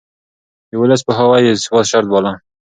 د 0.69 0.71
ولس 0.81 1.01
پوهاوی 1.07 1.39
يې 1.45 1.51
د 1.55 1.61
ثبات 1.63 1.85
شرط 1.91 2.07
باله. 2.13 2.33